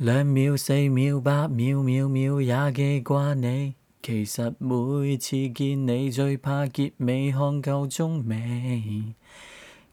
[0.00, 3.74] 兩秒、四秒、八秒、秒秒也記掛你。
[4.00, 9.14] 其實每次見你，最怕結尾看夠鐘未。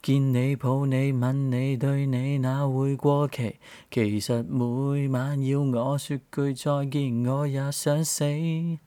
[0.02, 3.56] 見你抱你吻你對你那會過期。
[3.90, 8.24] 其實每晚要我說句再見，我也想死。
[8.28, 8.78] 一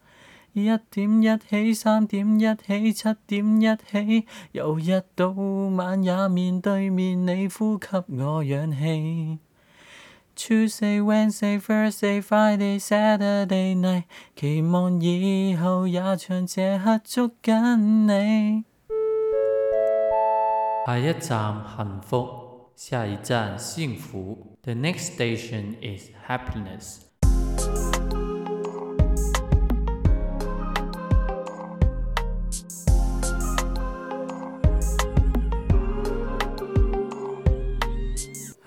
[0.53, 9.39] 點一起，三點一起，七點一起，由日到晚也面對面，你呼吸我氧氣。
[10.38, 18.64] Tuesday, Wednesday, Thursday, Friday, Saturday night，期望以后也像这刻捉紧你。
[20.86, 22.28] 下一站幸福，
[22.74, 24.56] 下一站幸福。
[24.62, 26.96] The next station is happiness。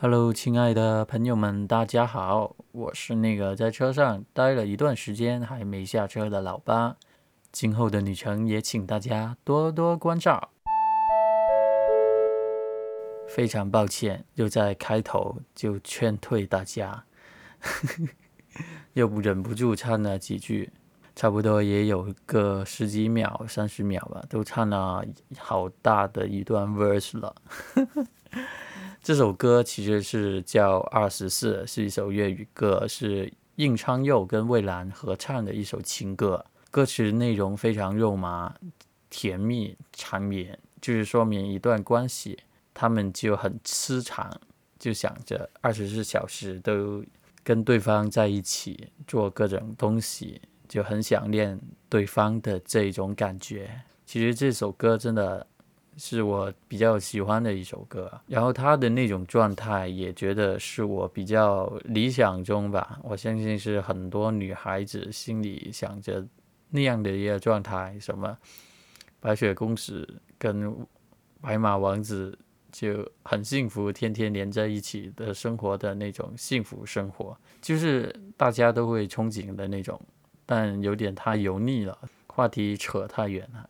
[0.02, 6.97] Hello，親愛的朋友们，大家好，我是那个在车上待了一段时间还没下车的老八。
[7.53, 10.50] 今后的旅程也请大家多多关照。
[13.28, 17.05] 非常抱歉，又在开头就劝退大家，
[18.94, 20.72] 又忍不住唱了几句，
[21.14, 25.05] 差不多也有个十几秒、三十秒吧，都唱了
[25.39, 27.33] 好大的一段 verse 了。
[29.03, 36.47] 这首歌其实是叫《二十四》，是一首粤语歌，是应昌佑跟蔚蓝合唱的一首情歌。
[36.70, 38.55] 歌词内容非常肉麻、
[39.11, 42.39] 甜蜜、缠绵，就是说明一段关系。
[42.72, 44.31] 他们就很痴缠，
[44.78, 47.05] 就想着二十四小时都
[47.42, 53.69] 跟对方在一起做各种东西，就很想念对方的这种感觉。
[54.06, 55.44] 其实这首歌真的
[55.96, 62.98] 是我比较喜欢的一首歌，然后他的那种状态也觉得是我比较理想中吧。
[63.02, 66.26] 我相信是很多女孩子心里想着
[66.68, 68.36] 那样的一个状态，什么
[69.20, 70.06] 白雪公主
[70.38, 70.75] 跟
[71.41, 72.38] 白马王子。
[72.72, 80.00] 就很幸福，天天连在一起的生活的那种幸福生活，就是大家都会憧憬的那种，
[80.47, 81.98] 但有点太油腻了，
[82.28, 83.69] 话题扯太远了。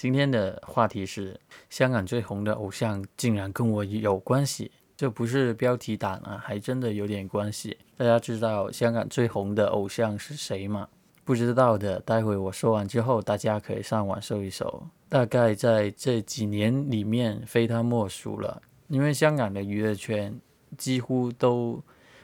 [0.00, 1.38] 今天的话题是
[1.68, 7.76] 香港最红的偶像竟然跟我有关系，这不是标题党啊，还真的有点关系。
[7.98, 10.88] 大家知道香港最红的偶像是谁吗？
[11.22, 14.82] 不知道的，待会我说完之后，大家可以上网搜一搜。
[15.10, 18.62] 大概在这几年里面，非他莫属了。
[18.88, 20.34] 因为香港的娱乐圈
[20.78, 21.78] 几乎都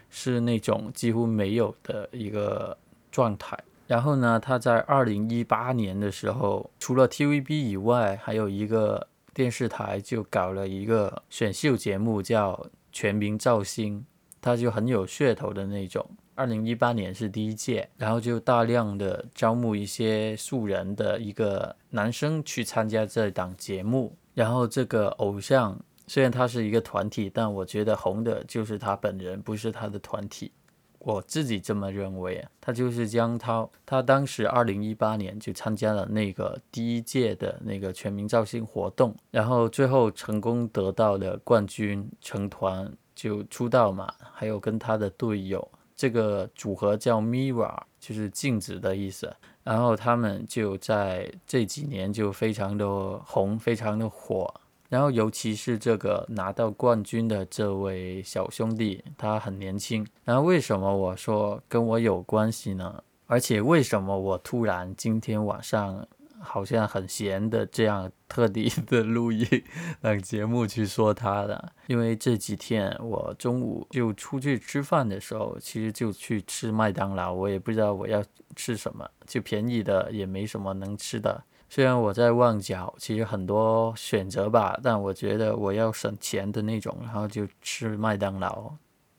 [0.09, 2.75] 是那种几乎没有的一个
[3.13, 3.55] 状态。
[3.87, 12.53] 然后呢，他在二零一八年的时候，除了 TVB 以外，还有一个电视台就搞了一个选秀节目，叫
[12.91, 14.01] 《全民造星》，
[14.41, 16.05] 他就很有噱头的那种。
[16.35, 24.15] 二零一八年是第一届，然后就大量的招募一些素人的一个男生去参加这档节目。
[24.35, 30.53] 然后这个偶像虽然他是一个团体，但我觉得红的就是他本人，不是他的团体。
[31.07, 32.45] 我自己这么认为。
[32.61, 45.67] 他就是江涛，他当时二零一八年就参加了那个第一届的那个全民造星活动，然后最后成功得到了冠军，成团就出道嘛，还有跟他的队友。
[45.95, 49.33] 这个组合叫 Mirror，就是镜子的意思。
[49.63, 52.87] 然后他们就在这几年就非常的
[53.25, 54.53] 红，非常的火。
[54.89, 60.07] 然后尤其是这个拿到冠军的这位小兄弟，他很年轻。
[60.25, 63.03] 然后，为什么我说跟我有关系呢？
[63.27, 66.07] 而且为什么我突然今天晚上？
[66.39, 69.45] 好像很闲的这样特地的 录音
[70.01, 78.23] 讓節目去说他的，因为这几天我中午就出去吃饭的时候，其实就去吃麦当劳，我也不知道我要
[78.55, 81.43] 吃什么，就便宜的也没什么能吃的。
[81.69, 88.73] 虽然我在旺角，其实很多选择吧，但我觉得我要省钱的那种，然后就吃麦当劳，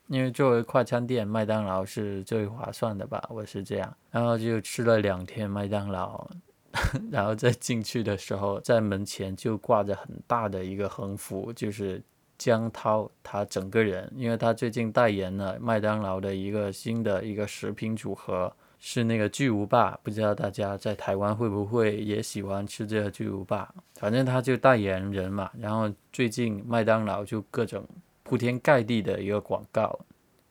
[0.08, 6.28] 因为作为快餐店，麦当劳是最划算的吧，我是这样，然后就吃了两天麦当劳。
[7.10, 12.04] 然后在进去的时候，在门前就挂着很大的一个横幅，就是
[12.38, 25.52] 江涛他整个人，因为他最近代言了麦当劳的一个新的一个食品组合，是那个巨无霸，不知道大家在台湾会不会也喜欢吃这个巨无霸，反正他就代言人嘛。
[25.60, 27.84] 然后最近麦当劳就各种
[28.24, 30.00] 铺天盖地的一个广告。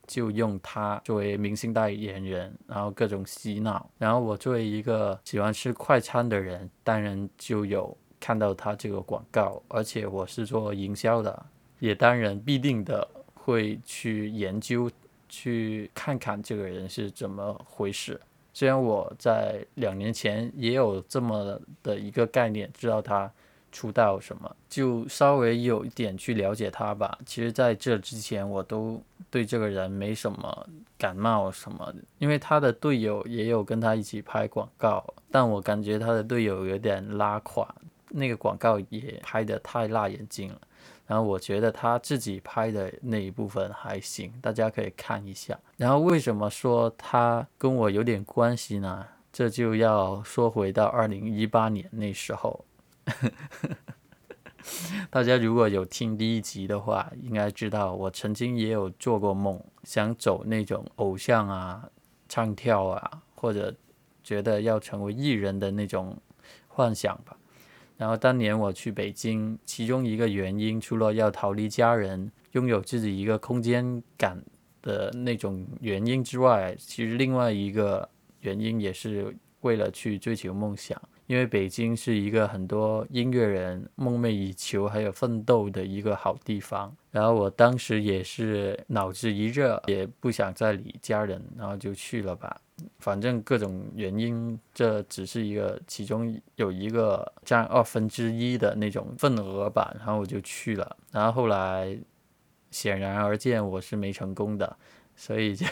[0.09, 3.91] 就用他作为明星代言人，然后各种洗脑。
[3.99, 9.61] 然后我作为一个喜欢吃快餐的人，当然就有看到他这个广告。
[9.67, 11.47] 而且我是做营销的，
[11.81, 14.89] 也当然必定的会去研究
[15.29, 18.21] 去看看这个人是怎么回事。
[18.53, 23.31] 虽然我在两年前也有这么的一个概念，知道他
[23.71, 27.19] 出道什么，就稍微有一点去了解他吧。
[27.27, 37.75] 其实在这之前，我都对这个人没什么感冒什么的，因为他的队友也有跟他一起拍广告，但我感觉他的队友有点拉垮，
[38.09, 40.61] 那个广告也拍得太辣眼睛了。
[41.07, 45.59] 然后我觉得他自己拍的那一部分还行，大家可以看一下。
[45.77, 49.07] 然后为什么说他跟我有点关系呢？
[49.33, 52.65] 这就要说回到二零一八年那时候。
[55.11, 61.89] 大家如果有听第一集的话，应该知道我曾经也有做过梦，想走那种偶像啊、
[62.29, 63.73] 唱跳啊，或者
[64.25, 66.17] 觉得要成为艺人的那种
[66.67, 67.37] 幻想吧。
[67.97, 74.43] 然后当年我去北京，其中一个原因除了要逃离家人、拥有自己一个空间感
[74.83, 78.09] 的那种原因之外，其实另外一个
[78.41, 81.01] 原因也是为了去追求梦想。
[81.27, 86.95] 因为北京是一个很多音乐人梦寐以求还有奋斗的一个好地方。
[87.11, 92.57] 然后我当时也是脑子一热，也不想再理家人，然后就去了吧。
[92.99, 99.95] 反正各种原因，这只是一个其中有一个占二分之一的那种份额吧。
[99.97, 101.99] 然后我就去了，然后后来
[102.71, 104.77] 显然而见我是没成功的，
[105.15, 105.67] 所以就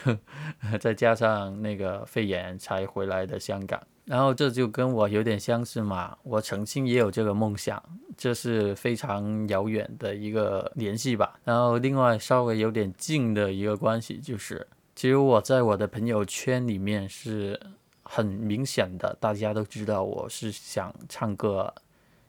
[0.80, 3.80] 再加上那个肺炎才回来的香港。
[4.06, 7.82] 然后这就跟我有点相似嘛，我曾经也有这个梦想，
[8.16, 11.38] 这是非常遥远的一个联系吧。
[11.44, 14.66] 然后另外稍微有点近的一个关系就是。
[14.94, 17.60] 其实我在我的朋友圈里面是
[18.02, 21.74] 很明显的，大家都知道我是想唱歌，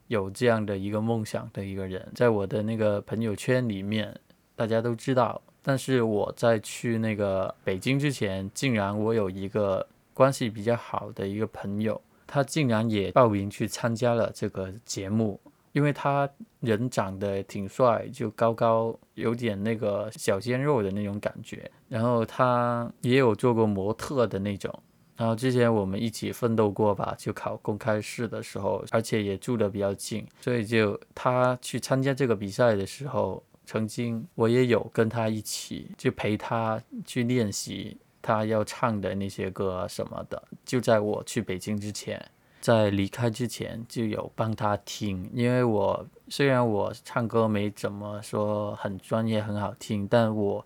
[0.08, 4.20] 有这样的一个梦想的一个人，在我的那个朋友圈里面，
[4.56, 5.42] 大家都知道。
[5.62, 15.40] 但是我在去那个北京之前，竟然我有一个关系比较好的一个朋友，他竟然也报名去参加了这个节目。
[15.76, 16.28] 因为他
[16.62, 21.70] 人长得挺帅，就高高，有点那个小鲜肉的那种感觉。
[21.90, 24.74] 然后他也有做过模特的那种。
[25.18, 40.42] 然后之前我们一起奋斗过吧，就考公开试的时候，而且也住的比较近，所以就他去参加这个比赛的时候，曾经我也有跟他一起就陪他去练习他要唱的那些歌什么的。
[40.64, 42.26] 就在我去北京之前。
[42.66, 50.66] 在离开之前就有帮他听，因为我虽然我唱歌没怎么说很专业很好听，但我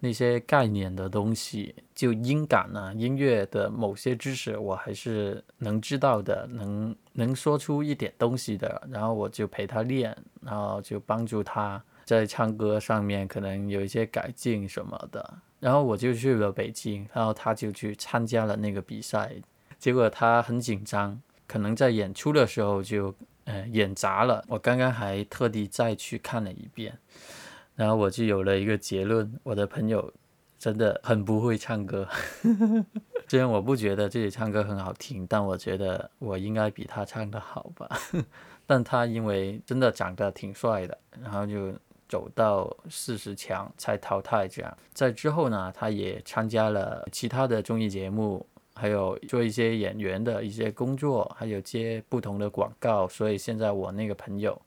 [0.00, 8.86] 那些概念的东西，就音感啊、音乐的某些知识，我还是能知道的，能能说出一点东西的。
[8.90, 15.38] 然后我就陪他练，然后就帮助他在唱歌上面可能有一些改进什么的。
[15.58, 19.34] 然后我就去了北京，然后他就去参加了那个比赛。
[19.84, 23.14] 结果他很紧张，可能在演出的时候就
[23.44, 24.42] 呃演砸了。
[24.48, 26.96] 我刚刚还特地再去看了一遍，
[27.76, 30.10] 然后我就有了一个结论：我的朋友
[30.58, 32.08] 真的很不会唱歌。
[33.28, 37.86] 虽然我不觉得自己唱歌很好听，但我觉得我应该比他唱的好吧。
[38.64, 41.74] 但他因为真的长得挺帅的，然后就
[42.08, 44.48] 走到四十强才淘汰。
[44.48, 48.46] 这样在之后呢，他也参加了其他的综艺节目。
[48.76, 54.60] 还有做一些演员的一些工作，还有接不同的广告，所以现在我那个朋友，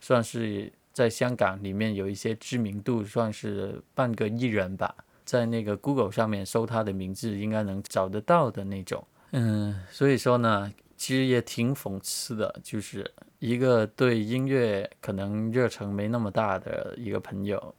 [0.00, 4.94] 算是在香港里面有一些知名度，算是半个艺人吧。
[5.24, 9.02] 在那个 Google 上面搜他的名字，应该能找得到的那种。
[9.32, 17.74] 嗯，所以说呢，其实也挺讽刺的，就是一个对音乐可能热忱没那么大的一个朋友，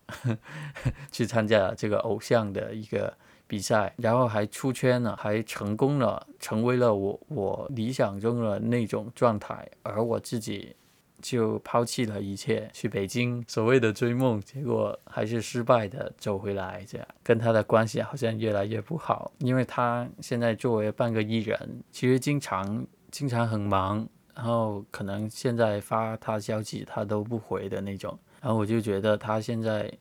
[1.12, 3.16] 去参加这个偶像的一个。
[3.48, 10.76] 比赛，然后还出圈了，还成功了，成为了我我理想中的那种状态，而我自己
[11.22, 29.92] 就抛弃了一切，去北京所谓的追梦，结果还是失败的走回来，这样跟他的关系好像越来越不好，因为他现在作为半个艺人，其实经常经常很忙，然后可能现在发他消息他都不回的那种，然后我就觉得他现在。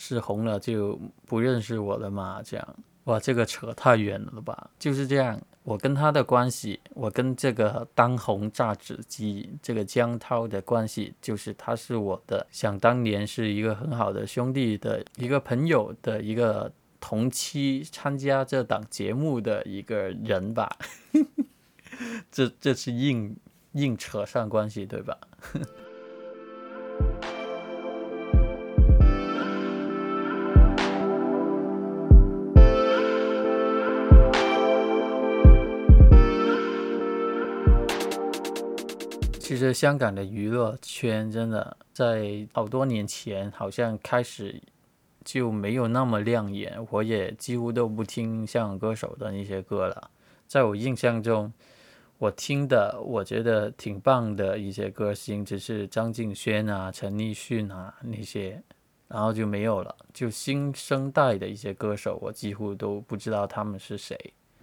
[0.00, 2.40] 是红了就不认识我了吗？
[2.42, 4.70] 这样哇，这个扯太远了吧？
[4.78, 20.74] 就是这样，我跟他的关系，我跟这个当红榨汁机这个江涛的关系，就是他是我的，想当年是一个很好的兄弟的一个朋友的一个同期参加这档节目的一个人吧。
[22.32, 23.36] 这这是硬
[23.72, 25.18] 硬扯上关系，对吧？
[39.60, 44.60] 实香港的娱乐圈真的在好多年前好像开始
[45.24, 50.10] 就没有那么亮眼，我也几乎都不听香港歌手的那些歌了。
[50.48, 51.52] 在我印象中，
[52.18, 58.60] 我听的我觉得挺棒的一些歌星，只是张敬轩啊、陈奕迅啊那些，
[59.06, 59.94] 然后就没有了。
[60.12, 64.18] 就新生代的一些歌手，我几乎都不知道他们是谁。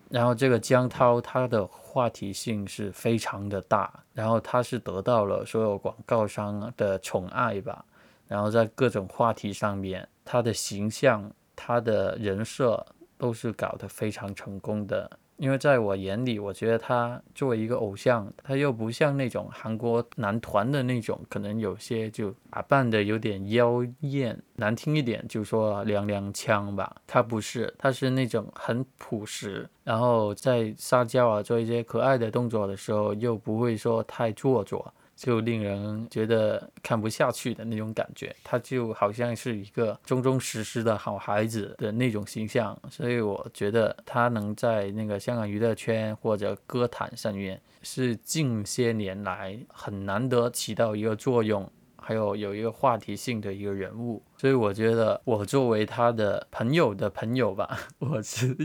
[0.10, 7.84] 然后这个江涛，他的话题性是非常的大，然后他是得到了所有广告商的宠爱吧。
[8.28, 12.86] 然后在各种话题上面，他的形象、他的人设
[13.18, 15.10] 都是搞得非常成功的。
[15.38, 26.96] 因为在我眼里，我觉得他作为一个偶像，他又不像那种韩国男团的那种，可能有些就打扮的有点妖艳，难听一点就说娘娘腔吧。
[27.06, 34.92] 他不是，他是那种很朴实，然后在撒娇啊，做一些可爱的动作的时候，又不会说太做作。
[35.18, 51.70] 就令人觉得看不下去的那种感觉，他就好像是一个忠忠实实的好孩子的那种形象，所以我觉得他能在那个香港娱乐圈或者歌坛上面，是近些年来很难得起到一个作用。
[52.00, 58.56] 还有有一个话题性的一个人物，所以我觉得我作为他的朋友的朋友吧， 我是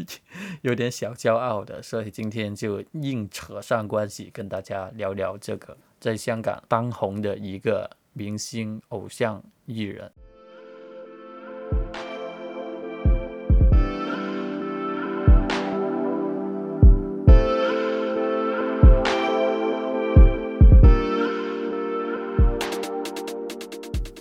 [0.60, 10.10] 有点小骄傲的，所以今天就硬扯上关系，跟大家聊聊这个在香港当红的一个明星偶像艺人。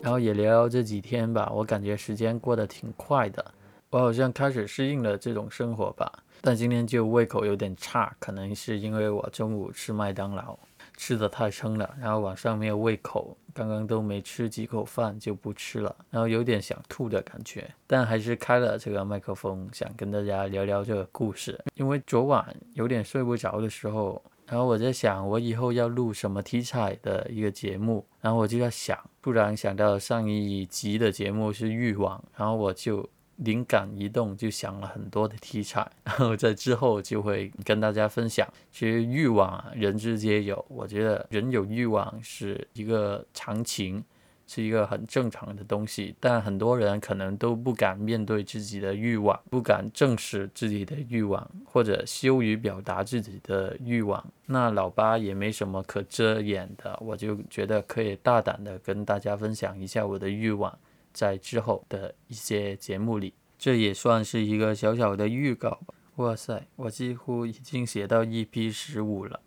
[0.04, 3.44] 然后也聊聊这几天吧，我感觉时间过得挺快的，
[3.90, 6.12] 我好像开始适应了这种生活吧。
[6.42, 10.58] 但今天就胃口有点差，可能是因为我中午吃麦当劳
[11.02, 17.68] 吃的太撑了，然后晚上没有胃口，刚刚都没吃几口饭就不吃了，然后有点想吐的感觉。
[17.88, 24.22] 但还是开了这个麦克风，想跟大家聊聊这个故事，因为昨晚有点睡不着的时候。
[24.46, 28.06] 然后我在想，我以后要录什么题材的一个节目？
[28.20, 33.10] 然后我就在想，突然想到上一集的节目是欲望，然后我就
[33.42, 38.48] 灵感一动，就想了很多的题材， 然后在之后就会跟大家分享。
[38.72, 44.04] 其实欲望啊，人之皆有，我觉得人有欲望是一个常情。
[44.48, 54.22] 是一个很正常的东西，但很多人可能都不敢面对自己的欲望，不敢正视自己的欲望，或者羞于表达自己的欲望。
[54.48, 60.78] 那老八也没什么可遮掩的，我就觉得可以大胆的跟大家分享一下我的欲望，
[61.14, 65.94] 在之后的一些节目里，这也算是一个小小的预告吧。
[66.18, 69.40] 哇塞，我几乎已经写到 EP 十五了，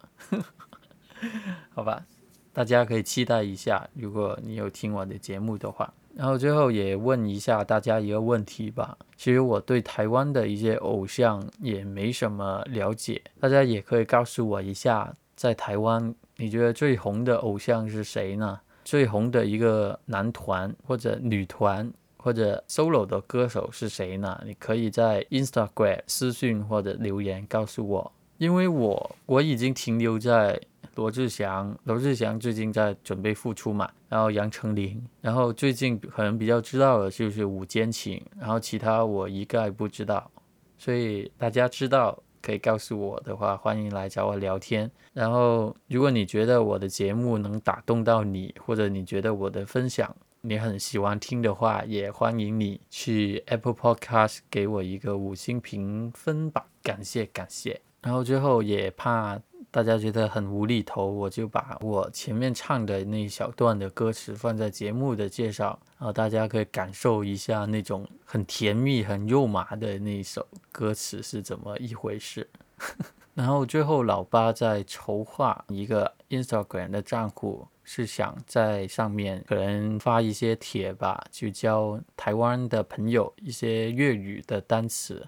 [1.75, 2.07] 好吧。
[2.53, 5.93] 大家可以期待一下，如果你有听我的节目的话。
[6.15, 8.97] 然后最后也问一下大家一个问题吧。
[9.17, 18.61] 其实我对台湾的一些偶像也没什么了解，大家也可以告诉我一下，在台湾你觉得最红的偶像是谁呢？
[18.85, 24.41] 最红的一个男团或者女团或者 solo 的歌手是谁呢？
[24.45, 30.61] 你可以在 Instagram 私信或者留言告诉我，因为我我已经停留在。
[30.97, 33.91] 罗志祥，罗志祥最近在准备复出嘛？
[34.09, 40.31] 然后杨丞琳，然后最近可能比较知道的就是吴坚情，然后其他我一概不知道。
[40.79, 44.91] 所以大家知道可以告诉我的话，欢迎来找我聊天。
[45.15, 57.81] 然后如果你觉得我的节目能打动到你，或者你觉得我的分享你很喜欢听的话，也欢迎你去 Apple Podcast 给我一个五星评分吧，感谢感谢。
[58.03, 59.41] 然后最后也怕。
[59.75, 72.49] 大家觉得很无厘头，我就把我前面唱的那一小段的歌词放在节目的介绍，然后大家可以感受一下那种很甜蜜、很肉麻的那一首歌词是怎么一回事。
[73.35, 85.27] 然后最后老八在筹划一个 Instagram 的账户，是想在上面可能发一些帖吧，去教台湾的朋友一些粤语的单词。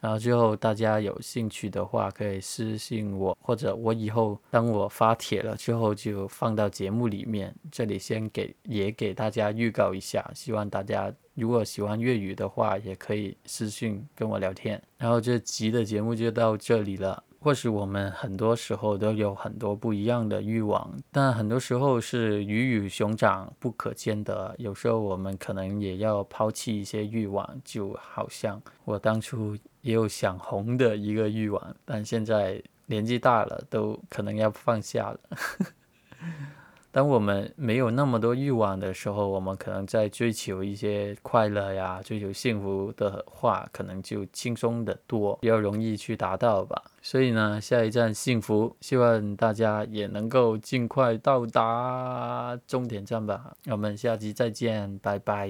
[0.00, 7.54] 然后最后大家有兴趣的话，可以私信我，或者我以后当我发帖了之后，就放到节目里面。
[7.70, 14.80] 这里先给也给大家预告一下，希望大家如果喜欢粤语的话，也可以私信跟我聊天。
[14.98, 17.22] 然后这集的节目就到这里了。
[17.40, 24.54] 或许我们很多时候都有很多不一样的欲望，但很多时候是鱼与熊掌不可兼得。
[24.58, 35.20] 有时候我们可能也要抛弃一些欲望，就好像我当初也有想红的一个欲望，但现在年纪大了，都可能要放下了。
[36.90, 46.82] 当我们没有那么多欲望的时候，我们可能在追求一些快乐呀、追求幸福的话，可能就轻松的多，比较容易去达到吧。
[47.02, 53.54] 所以呢，下一站幸福，希望大家也能够尽快到达终点站吧。
[53.66, 55.48] 我们下期再见，拜拜。